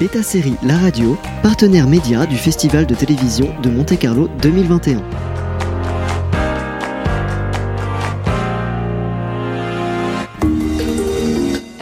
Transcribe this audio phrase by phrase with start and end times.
[0.00, 5.00] Beta Série La Radio, partenaire média du Festival de télévision de Monte-Carlo 2021.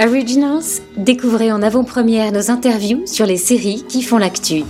[0.07, 0.63] Originals,
[0.99, 4.65] découvrez en avant-première nos interviews sur les séries qui font l'actu.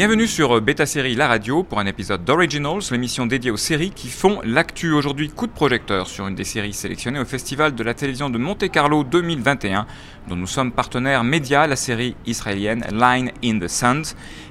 [0.00, 4.08] Bienvenue sur Beta Série La Radio pour un épisode d'Originals, l'émission dédiée aux séries qui
[4.08, 4.94] font l'actu.
[4.94, 8.38] Aujourd'hui, coup de projecteur sur une des séries sélectionnées au Festival de la télévision de
[8.38, 9.86] Monte-Carlo 2021,
[10.26, 14.06] dont nous sommes partenaires médias, la série israélienne Line in the Sand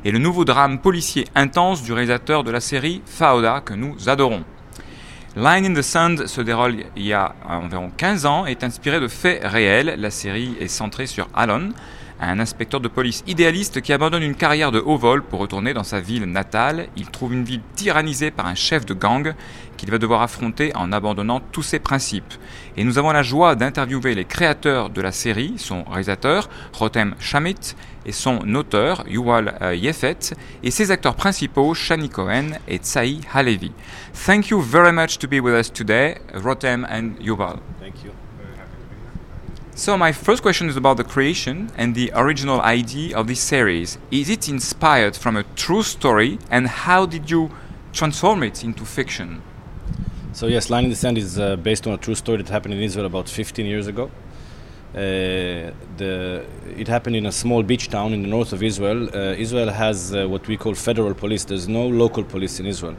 [0.05, 4.43] et le nouveau drame policier intense du réalisateur de la série Fauda que nous adorons.
[5.35, 8.99] Line in the Sand se déroule il y a environ 15 ans et est inspiré
[8.99, 9.95] de faits réels.
[9.97, 11.69] La série est centrée sur Alon,
[12.27, 15.83] un inspecteur de police idéaliste qui abandonne une carrière de haut vol pour retourner dans
[15.83, 16.87] sa ville natale.
[16.97, 19.33] Il trouve une ville tyrannisée par un chef de gang
[19.77, 22.33] qu'il va devoir affronter en abandonnant tous ses principes.
[22.75, 27.75] Et nous avons la joie d'interviewer les créateurs de la série, son réalisateur, Rotem Shamit,
[28.05, 33.71] et son auteur, Yuval euh, Yefet, et ses acteurs principaux, Shani Cohen et Tsai Halevi.
[34.25, 37.59] Thank you very much to be with us today, Rotem and Yuval.
[39.79, 43.97] So my first question is about the creation and the original idea of this series.
[44.11, 47.49] Is it inspired from a true story and how did you
[47.93, 49.41] transform it into fiction?
[50.33, 52.73] So yes, Line in the Sand is uh, based on a true story that happened
[52.73, 54.11] in Israel about 15 years ago.
[54.93, 59.07] Uh, the, it happened in a small beach town in the north of Israel.
[59.15, 61.45] Uh, Israel has uh, what we call federal police.
[61.45, 62.97] There's no local police in Israel.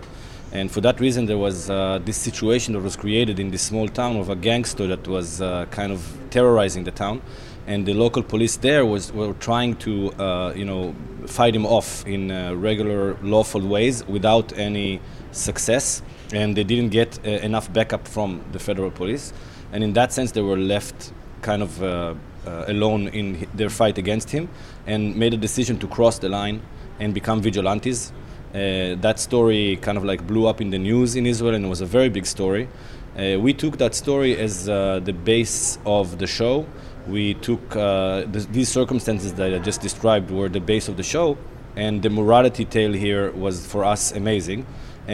[0.52, 3.88] And for that reason, there was uh, this situation that was created in this small
[3.88, 7.22] town of a gangster that was uh, kind of terrorizing the town.
[7.66, 10.94] And the local police there was were trying to, uh, you know,
[11.26, 16.02] fight him off in uh, regular, lawful ways without any success.
[16.32, 19.32] And they didn't get uh, enough backup from the federal police.
[19.72, 22.14] And in that sense, they were left kind of uh,
[22.44, 24.48] alone in their fight against him,
[24.86, 26.60] and made a decision to cross the line
[26.98, 28.12] and become vigilantes
[28.52, 31.68] uh, that story kind of like blew up in the news in Israel and it
[31.68, 32.68] was a very big story.
[33.16, 36.66] Uh, we took that story as uh, the base of the show.
[37.06, 41.02] We took uh, th- these circumstances that I just described were the base of the
[41.02, 41.36] show,
[41.76, 44.66] and the morality tale here was for us amazing.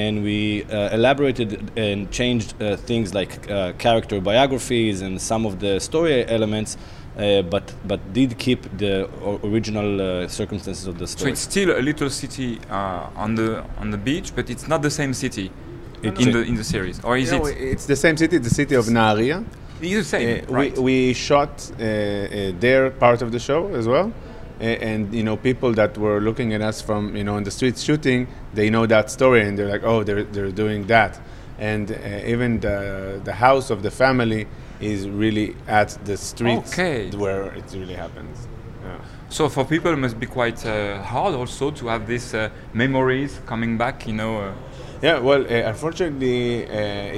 [0.04, 5.54] And we uh, elaborated and changed uh, things like uh, character biographies and some of
[5.64, 8.94] the story elements, uh, but but did keep the
[9.28, 11.16] o- original uh, circumstances of the story.
[11.16, 11.32] So story.
[11.32, 13.48] it's still a little city uh, on the
[13.82, 15.46] on the beach, but it's not the same city
[16.02, 17.56] It's in the in the series, or is No, it?
[17.72, 19.38] it's the same city, the city of Nahariya.
[19.80, 20.74] It's the same, Uh, right?
[20.78, 24.08] we, we shot uh, uh, their part of the show as well.
[24.58, 27.50] Uh, and you know people that were looking at us from you know on the
[27.50, 31.20] streets shooting they know that story and they're like oh they're, they're doing that
[31.58, 31.96] and uh,
[32.32, 34.46] even the, the house of the family
[34.80, 37.10] is really at the streets Okay.
[37.10, 38.48] where it really happens
[38.82, 38.98] yeah.
[39.28, 43.40] So for people, it must be quite uh, hard also to have these uh, memories
[43.44, 44.06] coming back.
[44.06, 44.52] You know, uh,
[45.02, 46.70] Yeah, well, uh, unfortunately, uh,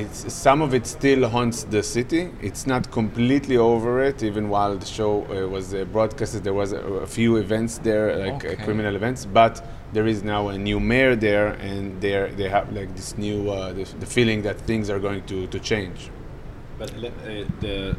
[0.03, 2.31] it's, some of it still haunts the city.
[2.43, 4.23] It's not completely over it.
[4.23, 8.17] Even while the show uh, was uh, broadcasted, there was a, a few events there,
[8.17, 8.65] like uh, Okay.
[8.65, 9.25] criminal events.
[9.27, 13.49] But there is now a new mayor there, and they they have like this new
[13.51, 16.11] uh, the, the feeling that things are going to, to change.
[16.81, 17.11] But uh,
[17.61, 17.97] the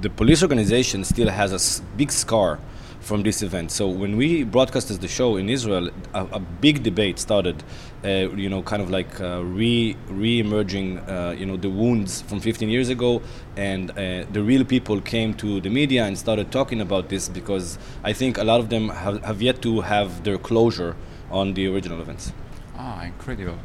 [0.00, 2.58] the police organization still has a s- big scar
[3.02, 3.70] from this event.
[3.70, 7.62] So when we broadcasted the show in Israel, a, a big debate started.
[8.04, 10.98] Uh, you know, kind of like uh, re re-emerging.
[10.98, 13.22] Uh, you know, the wounds from 15 years ago,
[13.56, 17.78] and uh, the real people came to the media and started talking about this because
[18.02, 20.96] I think a lot of them have, have yet to have their closure
[21.30, 22.32] on the original events.
[22.76, 23.58] ah, incredible.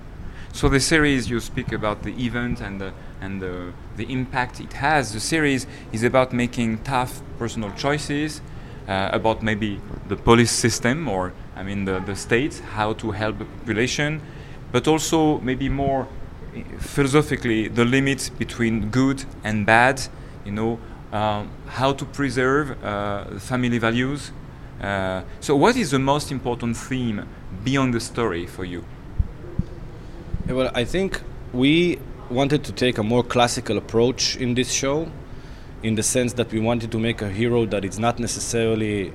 [0.54, 4.74] So the series you speak about the event and the and the, the impact it
[4.74, 5.14] has.
[5.14, 8.42] The series is about making tough personal choices,
[8.88, 13.40] uh, about maybe the police system or I mean the, the state, how to help
[13.40, 14.22] the population,
[14.72, 16.08] but also maybe more
[16.56, 20.02] eh, philosophically the limits between good and bad.
[20.46, 20.80] You know
[21.12, 24.32] um, how to preserve uh, family values.
[24.82, 27.28] Uh, so what is the most important theme
[27.64, 28.84] beyond the story for you?
[30.48, 31.22] Well, I think
[31.52, 35.10] we wanted to take a more classical approach in this show,
[35.84, 39.14] in the sense that we wanted to make a hero that is not necessarily,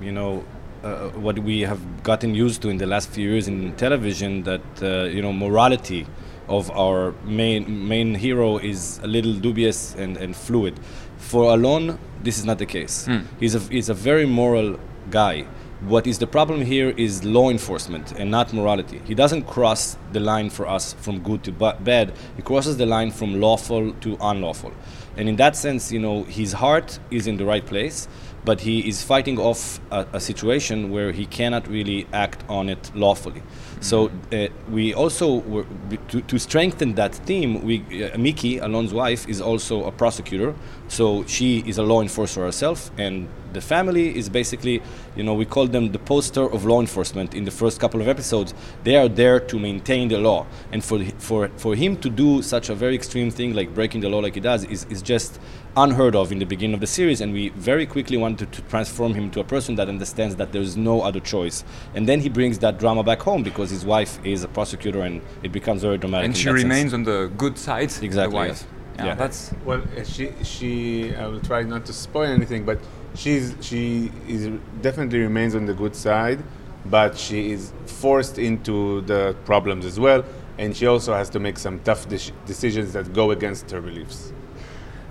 [0.00, 0.44] you know,
[0.82, 4.42] uh, what we have gotten used to in the last few years in television.
[4.44, 6.06] That uh, you know, morality
[6.48, 10.78] of our main main hero is a little dubious and, and fluid.
[11.18, 13.06] For Alon, this is not the case.
[13.08, 13.24] Mm.
[13.40, 14.78] He's a he's a very moral
[15.10, 15.46] guy.
[15.80, 19.02] What is the problem here is law enforcement and not morality.
[19.04, 22.14] He doesn't cross the line for us from good to bad.
[22.34, 24.72] He crosses the line from lawful to unlawful.
[25.18, 28.08] And in that sense, you know, his heart is in the right place,
[28.46, 32.92] but he is fighting off a, a situation where he cannot really act on it
[32.94, 33.42] lawfully.
[33.80, 35.66] So uh, we also were,
[36.08, 37.62] to, to strengthen that theme.
[37.62, 40.54] We uh, Miki, Alon's wife, is also a prosecutor,
[40.88, 44.82] so she is a law enforcer herself, and the family is basically,
[45.16, 47.34] you know, we call them the poster of law enforcement.
[47.34, 48.54] In the first couple of episodes,
[48.84, 52.70] they are there to maintain the law, and for for for him to do such
[52.70, 55.40] a very extreme thing like breaking the law like he does is is just
[55.76, 59.14] unheard of in the beginning of the series, and we very quickly wanted to transform
[59.14, 61.64] him to a person that understands that there's no other choice.
[61.94, 65.20] And then he brings that drama back home because his wife is a prosecutor, and
[65.42, 66.26] it becomes very dramatic.
[66.26, 67.92] And she remains on the good side.
[68.02, 68.48] Exactly, The wife.
[68.48, 68.66] yes.
[68.98, 69.14] Yeah, Yeah.
[69.14, 72.78] that's Well, uh, she she I will try not to spoil anything, but
[73.14, 74.48] she's she is
[74.80, 76.42] definitely remains on the good side,
[76.86, 80.24] but she is forced into the problems as well,
[80.58, 84.32] and she also has to make some tough deci- decisions that go against her beliefs.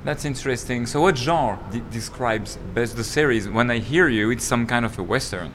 [0.05, 0.85] That's interesting.
[0.85, 3.49] So, what genre de- describes best the series?
[3.49, 5.51] When I hear you, it's some kind of a western.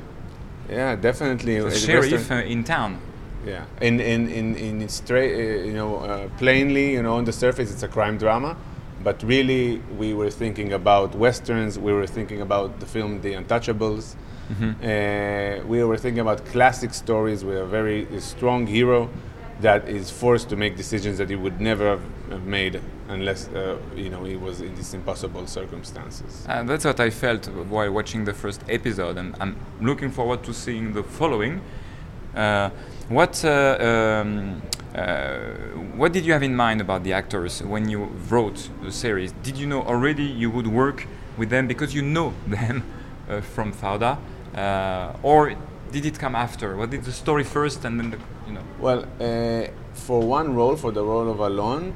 [0.68, 1.60] Yeah, definitely.
[1.60, 3.00] The uh, sheriff uh, in town.
[3.46, 7.32] Yeah, in in in in straight, uh, you know, uh, plainly, you know, on the
[7.32, 8.56] surface, it's a crime drama,
[9.02, 11.78] but really, we were thinking about westerns.
[11.78, 14.16] We were thinking about the film The Untouchables.
[14.50, 19.08] Uh, we were thinking about classic stories with a very strong hero
[19.60, 24.08] that is forced to make decisions that he would never have, made unless, uh, you
[24.08, 26.46] know, he was in these impossible circumstances.
[26.48, 30.54] Uh, that's what I felt while watching the first episode, and I'm looking forward to
[30.54, 31.60] seeing the following.
[32.34, 32.70] Uh,
[33.08, 34.62] what uh, um,
[34.94, 35.38] uh,
[35.96, 39.32] what did you have in mind about the actors when you wrote the series?
[39.42, 42.84] Did you know already you would work with them because you know them
[43.42, 44.18] from Fauda,
[45.24, 45.56] or
[45.92, 46.76] did it come after?
[46.76, 48.64] What did the story first, and then the, you know?
[48.78, 51.94] Well, uh, for one role, for the role of Alon,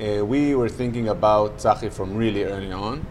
[0.00, 3.06] uh, we were thinking about Tzachi from really early on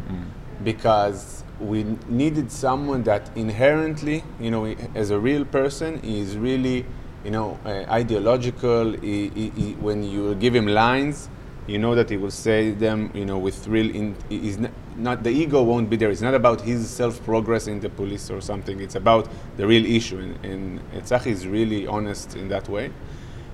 [0.64, 6.86] because we needed someone that inherently, you know, as a real person, is really,
[7.24, 8.94] you know, uh, ideological.
[8.94, 11.30] He, he, he, when you give him lines,
[11.68, 13.90] you know that he will say them, you know, with real.
[13.96, 14.60] In, he's
[14.98, 16.10] not, the ego won't be there.
[16.10, 18.80] It's not about his self progress in the police or something.
[18.80, 19.28] It's about
[19.58, 22.92] the real issue, and, and Tzachi is really honest in that way.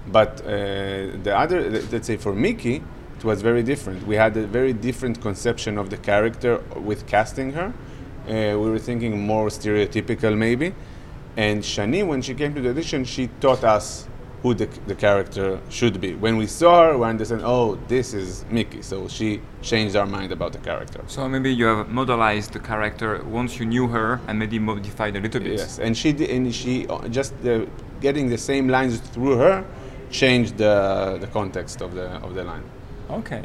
[0.08, 0.48] But uh,
[1.24, 2.84] the other, let's say for Mickey,
[3.18, 4.06] it was very different.
[4.08, 7.74] We had a very different conception of the character with casting her.
[8.28, 10.74] Uh, we were thinking more stereotypical, maybe.
[11.38, 14.08] And Shani, when she came to the audition, she taught us
[14.42, 16.16] who the, the character should be.
[16.16, 18.82] When we saw her, we understand, oh, this is Mickey.
[18.82, 21.02] So she changed our mind about the character.
[21.08, 25.20] So maybe you have modelized the character once you knew her and maybe modified a
[25.20, 25.60] little bit.
[25.60, 27.66] Yes, and she did, and she uh, just uh,
[28.00, 29.64] getting the same lines through her
[30.10, 32.64] changed the, the context of the of the line.
[33.10, 33.44] Okay.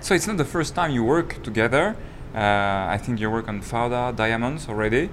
[0.00, 1.96] So it's not the first time you work together.
[2.34, 5.08] Uh, I think you work on Fauda Diamonds already.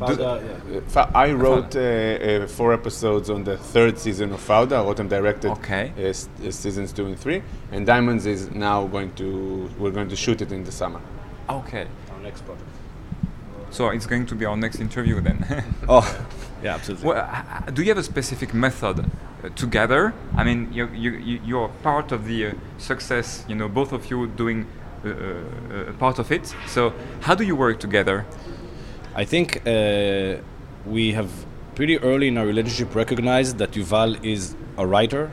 [0.00, 0.40] Fauda,
[0.72, 0.78] yeah.
[0.78, 4.76] Uh, Fa- I wrote uh, uh, four episodes on the third season of Fauda.
[4.78, 5.92] I wrote and directed Okay.
[5.98, 7.42] uh, s- uh, seasons two and three.
[7.72, 11.00] And Diamonds is now going to we're going to shoot it in the summer.
[11.48, 11.86] Okay.
[12.12, 12.66] Our next project.
[13.70, 15.44] So it's going to be our next interview then.
[15.88, 16.04] Oh,
[16.62, 17.06] yeah, absolutely.
[17.08, 20.12] well, h- h- do you have a specific method uh, together?
[20.36, 24.10] I mean, you, you, you, you're part of the uh, success, you know, both of
[24.10, 24.66] you doing
[25.04, 26.54] uh, uh, part of it.
[26.66, 28.24] So how do you work together?
[29.14, 30.36] I think uh,
[30.86, 31.30] we have
[31.74, 35.32] pretty early in our relationship recognized that Yuval is a writer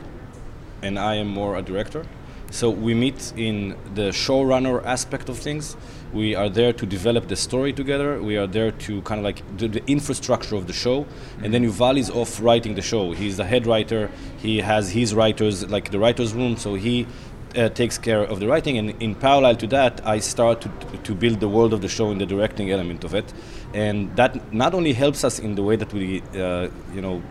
[0.82, 2.04] and I am more a director.
[2.50, 5.76] So we meet in the showrunner aspect of things.
[6.12, 8.20] We are there to develop the story together.
[8.20, 11.06] We are there to kind of like do the infrastructure of the show.
[11.42, 13.12] And then Yuval is off writing the show.
[13.12, 14.10] He's the head writer.
[14.38, 16.56] He has his writers, like the writer's room.
[16.56, 17.06] So he
[17.56, 20.68] uh, takes care of the writing, and in parallel to that, I start to,
[21.04, 23.32] to build the world of the show and the directing element of it,
[23.74, 27.22] and that not only helps us in the way that we, uh, you know,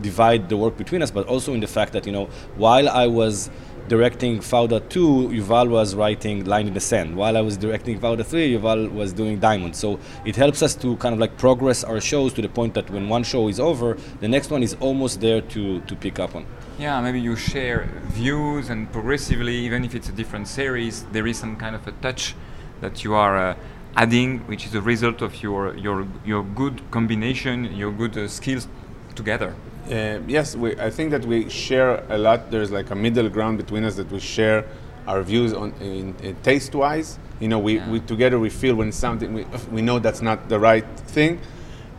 [0.00, 3.06] divide the work between us, but also in the fact that you know, while I
[3.06, 3.50] was
[3.88, 7.16] directing Fauda 2, Yuval was writing Line in the Sand.
[7.16, 9.74] While I was directing Fauda 3, Yuval was doing Diamond.
[9.74, 12.90] So it helps us to kind of like progress our shows to the point that
[12.90, 16.36] when one show is over, the next one is almost there to, to pick up
[16.36, 16.44] on.
[16.78, 21.38] Yeah, maybe you share views, and progressively, even if it's a different series, there is
[21.38, 22.34] some kind of a touch
[22.80, 23.56] that you are uh,
[24.02, 28.68] adding, which is a result of your your your good combination, your good uh, skills
[29.14, 29.50] together.
[29.90, 32.50] Uh, yes, we, I think that we share a lot.
[32.50, 34.64] There's like a middle ground between us that we share
[35.06, 37.18] our views on in, in taste-wise.
[37.40, 37.90] You know, we, Yeah.
[37.90, 40.86] we together we feel when something we, we know that's not the right
[41.16, 41.40] thing,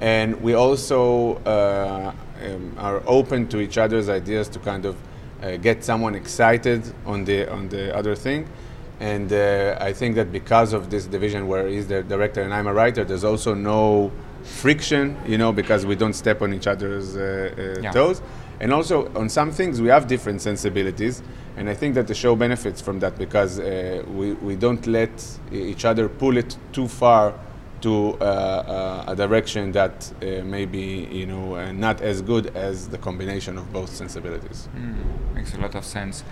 [0.01, 2.11] and we also uh,
[2.45, 7.25] um, are open to each other's ideas to kind of uh, get someone excited on
[7.25, 8.47] the on the other thing.
[8.99, 12.67] And uh, I think that because of this division where he's the director and I'm
[12.67, 14.11] a writer, there's also no
[14.43, 17.21] friction, you know, because we don't step on each other's uh,
[17.77, 17.91] uh, Yeah.
[17.91, 18.21] toes.
[18.59, 21.23] And also, on some things, we have different sensibilities.
[21.55, 25.11] And I think that the show benefits from that because uh, we, we don't let
[25.51, 27.33] each other pull it too far
[27.81, 32.47] to uh, uh, a direction that uh, may be, you know, uh, not as good
[32.55, 34.67] as the combination of both sensibilities.
[34.75, 36.23] Mm, makes a lot of sense.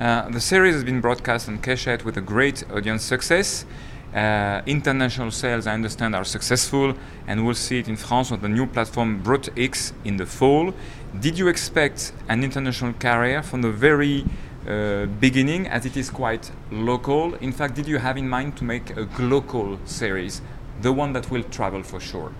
[0.00, 3.64] Uh, the series has been broadcast on Keshet with a great audience success.
[4.12, 6.94] Uh, international sales, I understand, are successful,
[7.28, 10.74] and we'll see it in France on the new platform Brut X in the fall.
[11.20, 14.24] Did you expect an international career from the very
[14.66, 17.34] uh, beginning, as it is quite local?
[17.34, 20.42] In fact, did you have in mind to make a global series,
[20.82, 22.32] the one that will travel for sure?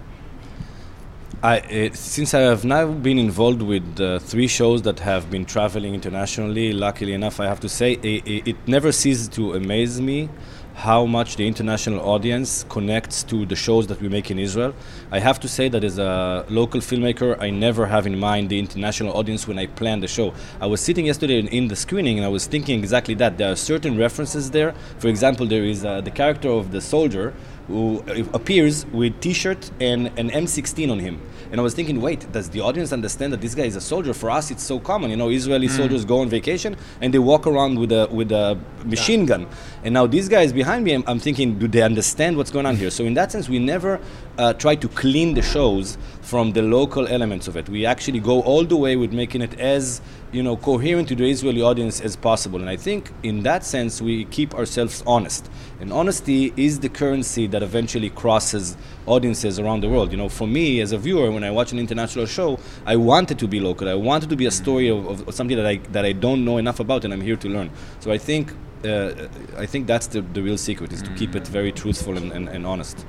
[1.42, 5.44] I, uh, since I have now been involved with uh, three shows that have been
[5.44, 10.00] traveling internationally, luckily enough, I have to say, it, it, it never ceases to amaze
[10.00, 10.28] me
[10.74, 14.74] how much the international audience connects to the shows that we make in Israel.
[15.12, 18.58] I have to say that as a local filmmaker, I never have in mind the
[18.58, 20.34] international audience when I plan the show.
[20.60, 23.38] I was sitting yesterday in, in the screening and I was thinking exactly that.
[23.38, 24.74] There are certain references there.
[24.98, 27.34] For example, there is uh, the character of the soldier
[27.68, 31.20] who uh, appears with t-shirt and an M16 on him.
[31.50, 34.14] And I was thinking, wait, does the audience understand that this guy is a soldier?
[34.14, 35.10] For us, it's so common.
[35.10, 38.58] You know, Israeli soldiers go on vacation and they walk around with a with a
[38.84, 39.46] machine gun.
[39.82, 42.76] And now these guys behind me, I'm, I'm thinking, do they understand what's going on
[42.76, 42.90] here?
[42.90, 44.00] So in that sense, we never
[44.38, 47.68] uh, try to clean the shows from the local elements of it.
[47.68, 50.00] We actually go all the way with making it as
[50.32, 52.60] you know coherent to the Israeli audience as possible.
[52.60, 55.48] And I think in that sense, we keep ourselves honest.
[55.80, 60.10] And honesty is the currency that eventually crosses audiences around the world.
[60.10, 63.30] You know, for me as a viewer, when I watch an international show, I want
[63.30, 63.88] it to be local.
[63.88, 66.12] I want it to be a story of, of, of something that I that I
[66.12, 67.70] don't know enough about, and I'm here to learn.
[68.00, 68.52] So I think.
[68.84, 72.30] Uh, I think that's the, the real secret is to keep it very truthful and,
[72.32, 73.06] and, and honest.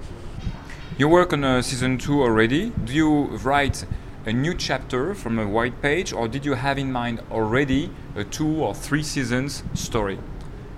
[0.97, 2.69] You work on uh, season two already.
[2.69, 3.85] Do you write
[4.25, 8.23] a new chapter from a white page, or did you have in mind already a
[8.23, 10.17] two or three seasons story?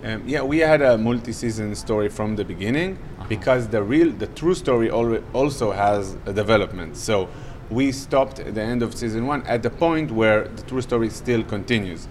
[0.04, 4.54] Um, yeah, we had a multi-season story from the beginning because the real, the true
[4.54, 6.98] story alre- also has a development.
[6.98, 7.28] So
[7.70, 11.10] we stopped at the end of season one at the point where the true story
[11.10, 12.08] still continues.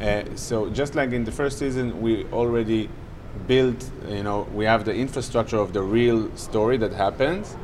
[0.00, 2.90] Uh, so just like in the first season, we already
[3.46, 7.56] built, you know, we have the infrastructure of the real story that happens,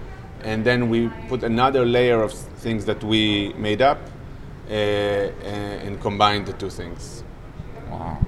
[0.42, 3.98] and then we put another layer of things that we made up
[4.70, 7.22] uh, and combined the two things.
[7.90, 8.18] Wow.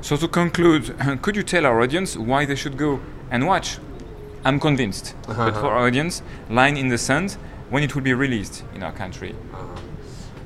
[0.00, 3.00] So to conclude, could you tell our audience why they should go
[3.30, 3.78] and watch?
[4.44, 7.32] I'm convinced, but for our audience, Line in the Sand,
[7.70, 9.34] when it will be released in our country.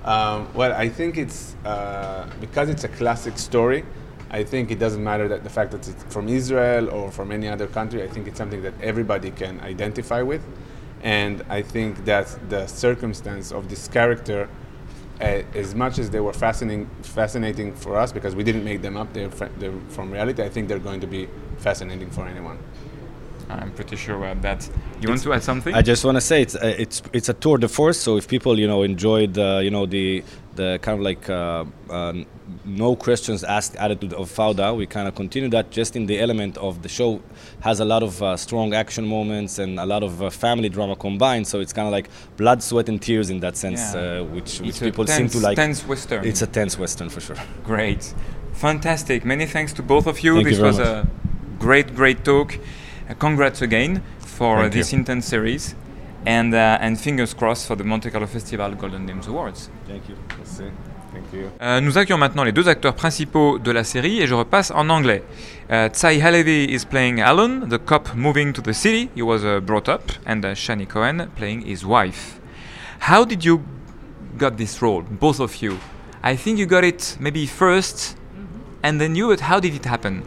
[0.04, 3.84] Um, well, I think it's uh, because it's a classic story.
[4.30, 7.46] I think it doesn't matter that the fact that it's from Israel or from any
[7.48, 8.02] other country.
[8.02, 10.42] I think it's something that everybody can identify with,
[11.02, 14.48] and I think that the circumstance of this character,
[15.22, 19.12] as much as they were fascinating, fascinating for us because we didn't make them up,
[19.12, 20.42] they're, fr- they're from reality.
[20.42, 22.58] I think they're going to be fascinating for anyone.
[23.48, 24.68] I'm pretty sure about that.
[25.00, 25.74] You want to add something?
[25.74, 27.98] I just want to say it's a, it's it's a tour de force.
[27.98, 31.64] So if people you know enjoyed uh, you know the the kind of like uh,
[31.90, 32.12] uh,
[32.64, 36.58] no questions asked attitude of Fauda, we kind of continue that just in the element
[36.58, 37.20] of the show
[37.60, 40.94] has a lot of uh, strong action moments and a lot of uh, family drama
[40.96, 41.46] combined.
[41.46, 44.00] So it's kind of like blood, sweat, and tears in that sense, Yeah.
[44.20, 45.52] uh, which which people tense, seem to like.
[45.58, 46.24] It's a tense western.
[46.26, 47.36] It's a tense western for sure.
[47.64, 48.14] Great.
[48.52, 49.24] Fantastic.
[49.24, 50.34] Many thanks to both of you.
[50.34, 50.88] Thank you this very was much.
[50.88, 51.08] a
[51.58, 52.58] great, great talk.
[53.08, 54.98] Uh, congrats again for Thank this you.
[54.98, 55.74] intense series.
[56.24, 59.70] And, uh, and fingers crossed for the Monte Carlo Festival Golden Dames Awards.
[59.88, 60.16] Thank you.
[60.38, 60.70] Merci.
[61.12, 61.50] Thank you.
[61.60, 64.88] Euh, nous accueillons maintenant les deux acteurs principaux de la série et je repasse en
[64.88, 65.22] anglais.
[65.68, 69.60] Uh, Tsai Halevi is playing Alan, the cop moving to the city he was uh,
[69.60, 72.40] brought up, and uh, Shani Cohen playing his wife.
[73.00, 73.62] How did you
[74.38, 75.78] got this role, both of you?
[76.22, 78.16] I think you got it maybe first,
[78.82, 79.28] and then you.
[79.28, 80.22] But how did it happen?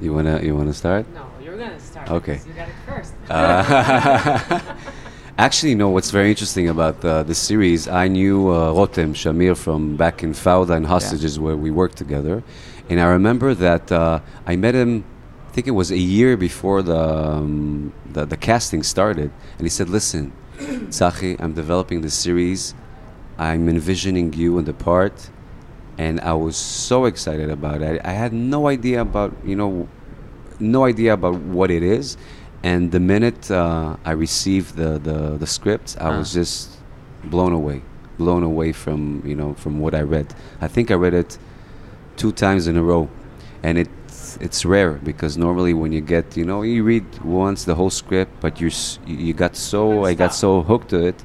[0.00, 1.06] You wanna you wanna start?
[1.14, 2.10] No, you're gonna start.
[2.10, 2.40] Okay.
[2.46, 3.14] You got it first.
[3.30, 4.60] Uh,
[5.38, 5.88] actually, no.
[5.88, 10.32] What's very interesting about uh, this series, I knew uh, Rotem Shamir from back in
[10.32, 12.42] Fauda and Hostages, where we worked together,
[12.88, 15.04] and I remember that uh, I met him.
[15.48, 19.68] I think it was a year before the, um, the the casting started, and he
[19.68, 22.74] said, "Listen, Tzachi, I'm developing this series.
[23.38, 25.30] I'm envisioning you in the part."
[25.98, 28.00] and I was so excited about it.
[28.04, 29.86] I had no idea about you know,
[30.60, 32.16] no idea about what it is,
[32.62, 36.40] and the minute uh, I received the, the the script, I was Ah.
[36.40, 36.68] just
[37.24, 37.82] blown away,
[38.18, 40.26] blown away from you know from what I read.
[40.60, 41.38] I think I read it
[42.16, 43.08] two times in a row,
[43.62, 43.88] and it
[44.40, 48.32] it's rare because normally when you get you know you read once the whole script,
[48.40, 48.70] but you
[49.06, 51.22] you got so I got so hooked to it.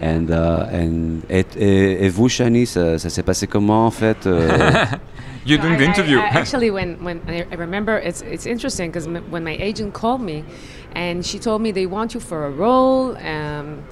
[0.00, 4.26] And, uh, and et, et, et vous, Shani, ça, ça s'est passé comment en fait
[4.26, 4.84] euh?
[5.44, 6.18] You're doing I- the I- interview.
[6.18, 9.92] I actually, when, when I I remember, it's it's interesting because m- when my agent
[9.94, 10.44] called me,
[10.94, 13.82] and she told me they want you for a role, um,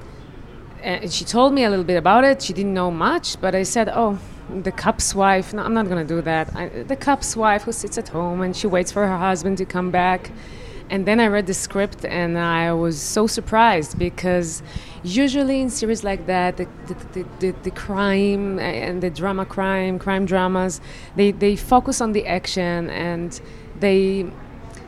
[0.82, 2.40] and she told me a little bit about it.
[2.42, 4.18] She didn't know much, but I said, "Oh,
[4.62, 5.52] the cup's wife.
[5.54, 6.54] No, I'm not gonna do that.
[6.56, 9.64] I, the cup's wife who sits at home and she waits for her husband to
[9.64, 10.30] come back."
[10.92, 14.60] And then I read the script and I was so surprised because
[15.02, 20.26] usually in series like that, the, the, the, the, crime and the drama crime, crime
[20.26, 20.80] dramas,
[21.16, 23.40] they, they focus on the action and
[23.80, 24.30] they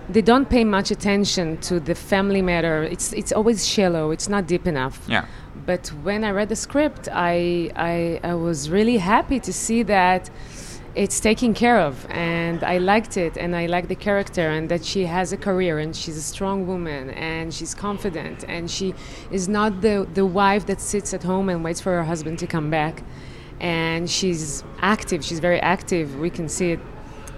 [0.08, 2.82] they don't pay much attention to the family matter.
[2.82, 4.10] It's it's always shallow.
[4.10, 5.00] It's not deep enough.
[5.08, 5.26] Yeah.
[5.64, 10.28] But when I read the script, I I, I was really happy to see that
[10.94, 14.84] it's taken care of, and I liked it, and I like the character, and that
[14.84, 18.94] she has a career, and she's a strong woman, and she's confident, and she
[19.30, 22.46] is not the the wife that sits at home and waits for her husband to
[22.46, 23.02] come back,
[23.60, 25.24] and she's active.
[25.24, 26.18] She's very active.
[26.18, 26.80] We can see it.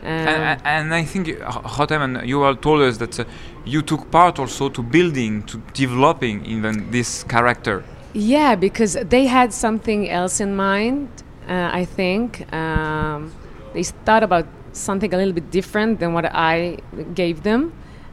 [0.02, 3.25] Um, and, and I think uh, Rotem and Yuval told us that uh,
[3.64, 7.84] you took part also to building, to developing even this character.
[8.12, 11.08] Yeah, because they had something else in mind.
[11.49, 13.32] Uh, I think um,
[13.75, 16.78] they thought about something a little bit different than what I
[17.14, 17.73] gave them.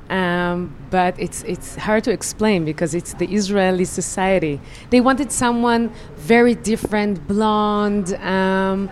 [0.10, 4.60] Um, but it's it's hard to explain because it's the Israeli society.
[4.90, 5.84] They wanted someone
[6.18, 8.90] very different, blonde, um,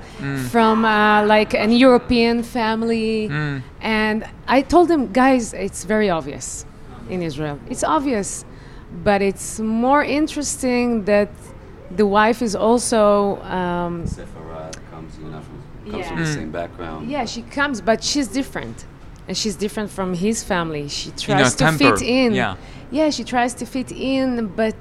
[0.50, 3.28] from uh, like an European family,
[3.82, 6.66] and I told them, guys, it's very obvious
[7.10, 7.60] in Israel.
[7.70, 8.46] It's obvious,
[9.04, 11.32] but it's more interesting that
[12.00, 13.42] the wife is also.
[13.42, 15.58] Um, Sephora comes, you know, from,
[15.92, 16.10] comes Yeah.
[16.10, 17.10] from the same background.
[17.10, 18.78] yeah, she comes, but she's different,
[19.28, 20.88] and she's different from his family.
[20.90, 21.98] She In her tries to temper.
[21.98, 22.34] fit in.
[22.34, 22.56] Yeah.
[22.92, 24.80] yeah, she tries to fit in, but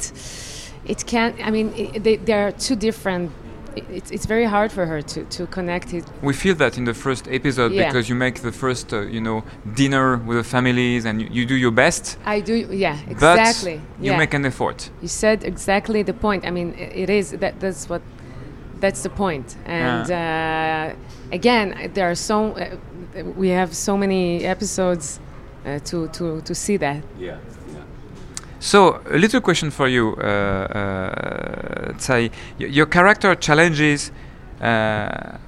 [0.92, 1.34] it can't.
[1.46, 3.30] I mean, i they they are two different.
[3.76, 6.04] i- It's, it's very hard for her to, to connect it.
[6.22, 7.86] We feel that in the first episode Yeah.
[7.86, 9.38] because you make the first, uh, you know,
[9.82, 12.04] dinner with the families and you, you do your best,
[12.36, 13.14] I do, yeah, exactly.
[13.26, 13.76] but exactly.
[14.04, 14.18] you yeah.
[14.22, 14.78] make an effort.
[15.02, 16.40] You said exactly the point.
[16.48, 18.02] I mean, i- it is that that's what
[18.80, 19.56] that's the point.
[19.66, 20.94] And uh,
[21.32, 22.76] again, there are so uh,
[23.36, 25.20] we have so many episodes
[25.66, 27.02] uh, to to to see that.
[27.18, 27.36] Yeah.
[28.60, 32.30] So, a little question for you, uh, uh, Tsai.
[32.58, 34.10] Y- your character challenges
[34.60, 35.38] uh,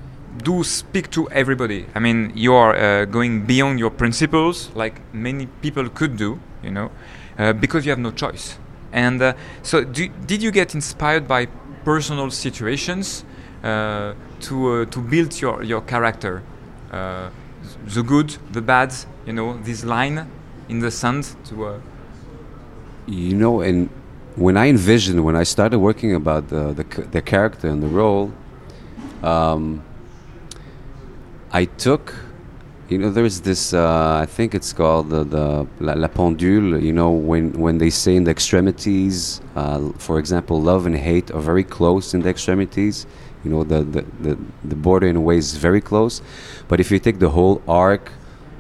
[0.44, 1.86] do speak to everybody.
[1.96, 6.70] I mean, you are uh, going beyond your principles, like many people could do, you
[6.70, 6.92] know,
[7.36, 8.58] uh, because you have no choice.
[8.92, 9.32] And uh,
[9.64, 11.48] so, do, did you get inspired by
[11.84, 13.24] personal situations
[13.64, 16.42] uh, to uh, to build your your character,
[16.92, 17.28] uh,
[17.94, 18.92] the good, the bad,
[19.26, 20.26] you know, this line
[20.68, 21.66] in the sand to.
[21.66, 21.78] Uh,
[23.06, 23.88] You know, and
[24.36, 28.30] when I envisioned, when I started working about the the, the character and the role,
[29.22, 29.82] um,
[31.52, 32.14] I took,
[32.90, 33.72] you know, there's this.
[33.72, 36.82] Uh, I think it's called the, the la, la pendule.
[36.82, 41.30] You know, when when they say in the extremities, uh, for example, love and hate
[41.30, 43.06] are very close in the extremities.
[43.44, 46.20] You know, the the, the, the border in a way is very close,
[46.66, 48.10] but if you take the whole arc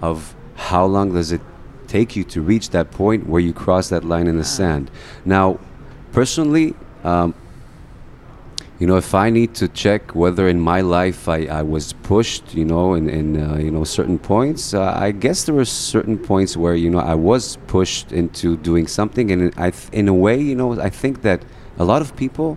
[0.00, 1.40] of how long does it
[1.88, 4.88] take you to reach that point where you cross that line in the sand.
[5.24, 5.58] Now,
[6.12, 7.34] personally, um,
[8.80, 12.54] you know, if I need to check whether in my life I, I was pushed,
[12.54, 16.16] you know, in, in uh, you know certain points, uh, I guess there were certain
[16.18, 20.14] points where you know I was pushed into doing something, and I, th- in a
[20.14, 21.44] way, you know, I think that
[21.78, 22.56] a lot of people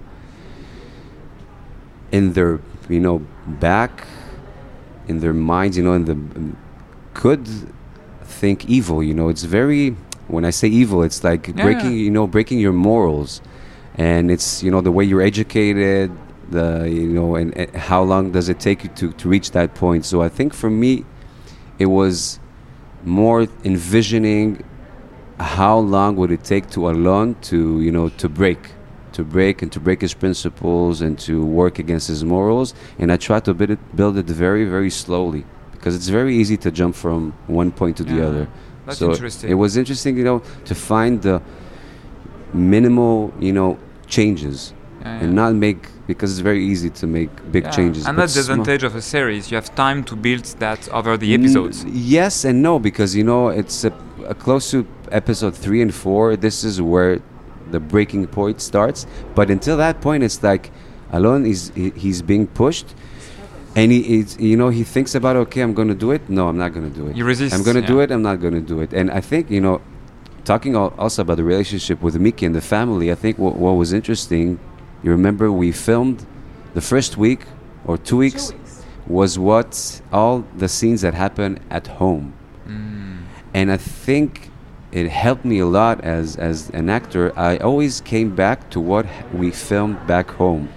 [2.11, 2.59] in their
[2.89, 3.19] you know
[3.59, 4.07] back
[5.07, 6.17] in their minds, you know, in the
[7.13, 7.47] could
[8.23, 9.03] think evil.
[9.03, 9.91] You know, it's very
[10.27, 11.63] when I say evil, it's like Yeah.
[11.63, 13.41] breaking, you know, breaking your morals,
[13.95, 16.11] and it's you know the way you're educated,
[16.49, 19.75] the you know, and, and how long does it take you to to reach that
[19.75, 20.05] point?
[20.05, 21.05] So I think for me,
[21.79, 22.39] it was
[23.03, 24.63] more envisioning
[25.39, 28.71] how long would it take to Alon to you know to break
[29.13, 33.17] to break and to break his principles and to work against his morals and I
[33.17, 36.95] tried to build it, build it very very slowly because it's very easy to jump
[36.95, 38.47] from one point to the other
[38.85, 39.49] that's so interesting.
[39.49, 41.41] it was interesting you know to find the
[42.53, 47.63] minimal you know changes Yeah, and not make because it's very easy to make big
[47.63, 47.71] Yeah.
[47.71, 49.49] changes And that's the advantage of a series.
[49.51, 51.83] You have time to build that over the episodes.
[51.85, 53.91] N- yes and no, because you know it's a,
[54.33, 56.35] a close to episode three and four.
[56.35, 57.19] This is where
[57.71, 58.99] the breaking point starts.
[59.37, 60.71] But until that point, it's like
[61.11, 62.87] Alon is he- he's being pushed,
[63.75, 66.21] and he, he's- you know, he thinks about, okay, I'm going to do it.
[66.29, 67.15] No, I'm not going to do it.
[67.15, 67.53] You resist.
[67.55, 68.11] I'm going to do it.
[68.11, 68.91] I'm not going to do it.
[68.93, 69.81] And I think, you know,
[70.45, 73.93] talking also about the relationship with Mickey and the family, I think what, what was
[73.93, 74.59] interesting,
[75.03, 76.25] you remember we filmed
[76.73, 77.41] the first week
[77.85, 78.53] or two weeks,
[79.07, 82.33] was what all the scenes that happened at home.
[82.67, 83.23] Mm.
[83.53, 84.49] And I think
[84.91, 87.37] it helped me a lot as, as an actor.
[87.37, 90.69] I always came back to what we filmed back home.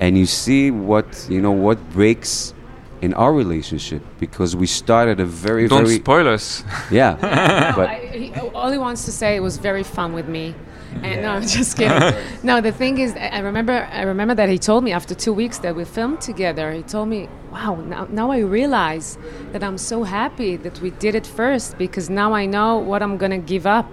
[0.00, 2.54] And you see what, you know, what breaks
[3.02, 5.96] in our relationship because we started a very, Don't very.
[5.96, 6.64] spoil us.
[6.90, 7.16] yeah.
[7.22, 10.54] No, but I, he, all he wants to say it was very fun with me.
[11.02, 12.14] And no, I'm just kidding.
[12.42, 15.32] no, the thing is, I I remember, I remember that he told me after two
[15.34, 16.72] weeks that we filmed together.
[16.72, 19.18] He told me, "Wow, now, now I realize
[19.52, 23.16] that I'm so happy that we did it first because now I know what I'm
[23.18, 23.92] gonna give up.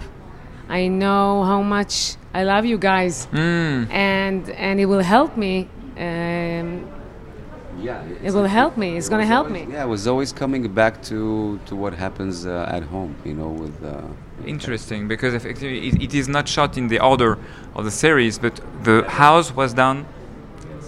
[0.70, 3.88] I know how much I love you guys, Mm.
[3.92, 5.68] and and it will help me.
[5.98, 6.88] Um,
[7.86, 8.90] yeah, it will help me.
[8.98, 9.74] It's it gonna help always- me.
[9.74, 11.18] Yeah, it was always coming back to,
[11.68, 13.78] to what happens uh, at home, you know, with.
[13.84, 14.02] Uh,
[14.58, 17.32] Interesting, because effectively it, it is not shot in the order
[17.78, 20.06] of the series, but the house was done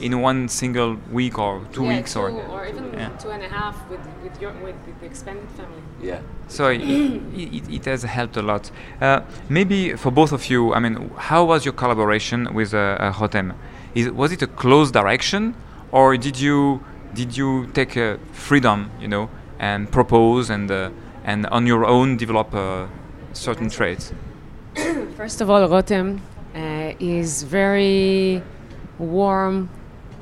[0.01, 3.10] in one single week or two Yeah, weeks, two, or or even yeah.
[3.23, 5.81] two and a half with with your with the expanded family.
[6.10, 6.19] yeah.
[6.47, 8.63] So it, it, it has helped a lot.
[9.01, 10.95] Uh, maybe for both of you, I mean,
[11.29, 13.47] how was your collaboration with uh, uh, Rotem?
[13.95, 15.55] Is, was it a close direction,
[15.91, 20.89] or did you did you take uh, freedom, you know, and propose and uh,
[21.23, 22.88] and on your own develop uh,
[23.34, 24.13] certain traits?
[25.15, 26.19] First of all, Rotem
[26.56, 28.43] uh, is very
[29.00, 29.69] warm,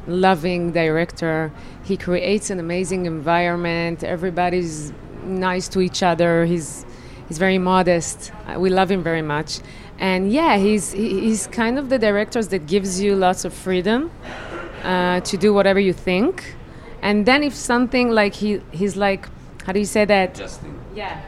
[0.08, 1.52] loving director.
[1.84, 4.04] He creates an amazing environment.
[4.04, 6.46] Everybody's nice to each other.
[6.46, 6.86] He's
[7.28, 8.32] he's very modest.
[8.48, 9.60] Uh, we love him very much.
[9.98, 14.12] And yeah, he's he's kind of the directors that gives you lots of freedom
[14.86, 16.56] uh, to do whatever you think.
[17.02, 19.28] And then if something like he he's like
[19.66, 20.36] how do you say that?
[20.36, 20.80] Justin.
[20.94, 21.20] Yeah.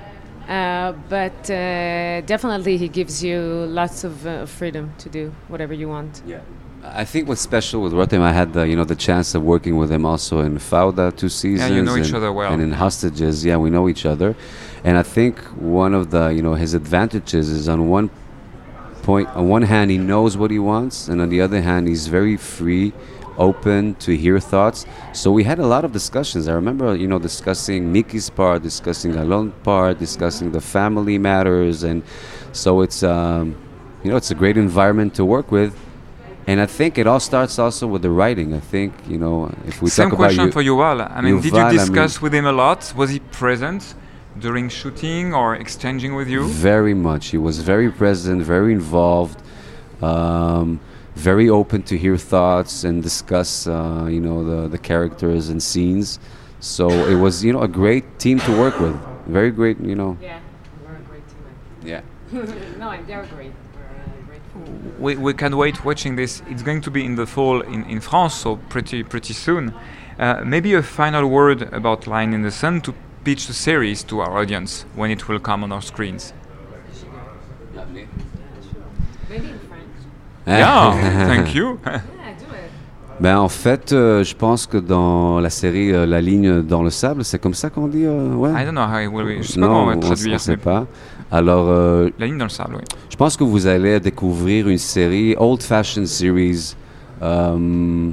[0.48, 5.90] Uh, but uh, definitely, he gives you lots of uh, freedom to do whatever you
[5.90, 6.22] want.
[6.26, 6.42] Yeah.
[6.84, 9.76] I think what's special with Rotem, I had the, you know the chance of working
[9.76, 11.72] with him also in Fauda two seasons.
[11.84, 12.54] know each other well.
[12.54, 14.36] And in Hostages, yeah, we know each other.
[14.84, 15.40] And I think
[15.82, 18.10] one of the you know his advantages is on one
[19.02, 22.08] point, on one hand, he knows what he wants, and on the other hand, he's
[22.08, 22.94] very free,
[23.38, 24.86] open to hear thoughts.
[25.14, 26.48] So we had a lot of discussions.
[26.48, 32.04] I remember, you know, discussing Mickey's part, discussing Alon's part, discussing the family matters, and
[32.52, 33.56] so it's, um,
[34.04, 35.74] you know, it's a great environment to work with.
[36.50, 38.54] And I think it all starts also with the writing.
[38.54, 40.98] I think, you know, if we Same talk about question you, for Yuval.
[41.12, 42.94] I mean, did Yuval, I you mean- discuss with him a lot?
[42.96, 43.96] Was he present
[44.40, 46.48] during shooting or exchanging with you?
[46.48, 47.28] Very much.
[47.28, 49.40] He was very present, very involved,
[50.02, 50.80] um,
[51.18, 56.20] very open to hear thoughts and discuss, uh, you know, the, the characters and scenes.
[56.60, 58.96] So it was, you know, a great team to work with.
[59.26, 60.18] Very great, you know.
[60.22, 60.40] Yeah,
[60.86, 61.42] we're a great team.
[61.84, 62.02] Yeah.
[62.78, 63.52] no, they're great.
[63.76, 65.00] We're great.
[65.00, 66.42] We, we can't wait watching this.
[66.48, 69.74] It's going to be in the fall in, in France, so pretty pretty soon.
[70.18, 74.20] Uh, maybe a final word about Line in the Sand to pitch the series to
[74.20, 76.34] our audience when it will come on our screens.
[79.30, 79.67] Maybe in French.
[80.48, 80.94] Yeah,
[81.28, 81.78] thank you.
[83.20, 86.92] Ben, en fait, euh, je pense que dans la série euh, La ligne dans le
[86.92, 88.52] sable, c'est comme ça qu'on dit euh, ouais.
[88.52, 89.42] I don't know how it will be.
[89.42, 90.40] Je sais pas comment on va traduire.
[90.40, 90.86] sait pas.
[91.32, 92.84] Alors, euh, La ligne dans le sable, oui.
[93.10, 96.76] Je pense que vous allez découvrir une série, old-fashioned series,
[97.24, 98.10] euh,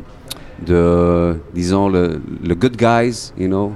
[0.66, 3.72] de, disons, le, le Good Guys, you know,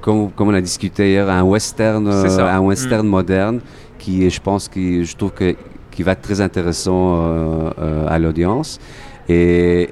[0.00, 3.10] comme, comme on a discuté hier, un western, un western Mm.
[3.10, 3.60] moderne,
[3.98, 5.56] qui, je pense, qui, je trouve que,
[5.98, 8.78] qui va être très intéressant euh, euh, à l'audience.
[9.28, 9.90] Et,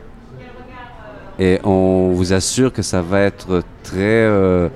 [1.41, 3.99] et on vous assure que ça va être très...
[4.31, 4.69] euh,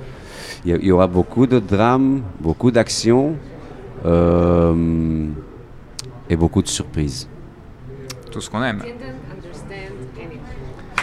[0.64, 3.36] Il y, aura beaucoup de drame, beaucoup d'action
[4.04, 5.28] euh,
[6.28, 7.28] et beaucoup de surprises.
[8.32, 8.82] Tout ce qu'on aime.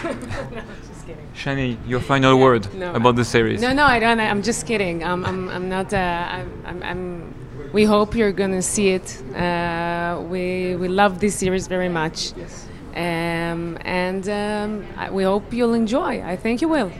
[1.33, 3.61] Shani, your final word No, about the series.
[3.61, 4.19] No, no, I don't.
[4.19, 5.05] I'm just kidding.
[5.05, 5.93] Um, I'm, I'm not.
[5.93, 7.36] Uh, I'm, I'm, I'm.
[7.73, 9.21] We hope you're gonna see it.
[9.35, 12.33] Uh, we we love this series very much.
[12.95, 16.23] Um, and um, we hope you'll enjoy.
[16.23, 16.91] I think you will.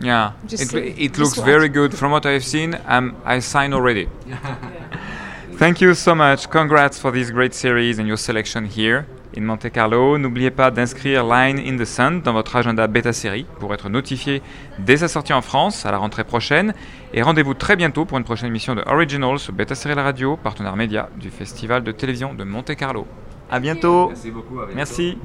[0.00, 1.46] Yeah, Just it, it looks watch.
[1.46, 2.78] very good from what I've seen.
[2.86, 4.08] Um, I sign already.
[5.54, 6.50] Thank you so much.
[6.50, 10.18] Congrats for this great series and your selection here in Monte Carlo.
[10.18, 14.42] N'oubliez pas d'inscrire Line in the Sun dans votre agenda bêta série pour être notifié
[14.78, 16.74] dès sa sortie en France à la rentrée prochaine.
[17.14, 20.36] Et rendez-vous très bientôt pour une prochaine émission de Originals sur Beta Série La Radio,
[20.36, 23.06] partenaire média du Festival de télévision de Monte Carlo.
[23.50, 24.12] À bientôt.
[24.32, 24.58] beaucoup.
[24.74, 25.18] Merci.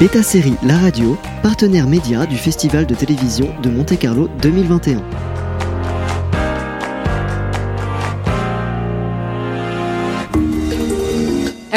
[0.00, 5.37] Beta Série La Radio, partenaire média du Festival de télévision de Monte-Carlo 2021.